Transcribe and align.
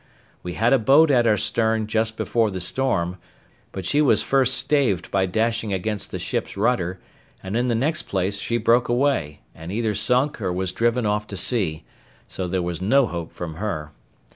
We 0.41 0.53
had 0.53 0.73
a 0.73 0.79
boat 0.79 1.11
at 1.11 1.27
our 1.27 1.37
stern 1.37 1.85
just 1.85 2.17
before 2.17 2.49
the 2.49 2.59
storm, 2.59 3.17
but 3.71 3.85
she 3.85 4.01
was 4.01 4.23
first 4.23 4.55
staved 4.55 5.11
by 5.11 5.27
dashing 5.27 5.73
against 5.73 6.09
the 6.09 6.17
ship's 6.17 6.57
rudder, 6.57 6.99
and 7.43 7.55
in 7.55 7.67
the 7.67 7.75
next 7.75 8.07
place 8.09 8.37
she 8.37 8.57
broke 8.57 8.89
away, 8.89 9.41
and 9.53 9.71
either 9.71 9.93
sunk 9.93 10.41
or 10.41 10.51
was 10.51 10.71
driven 10.71 11.05
off 11.05 11.27
to 11.27 11.37
sea; 11.37 11.83
so 12.27 12.47
there 12.47 12.63
was 12.63 12.81
no 12.81 13.05
hope 13.05 13.31
from 13.31 13.57
her. 13.57 13.91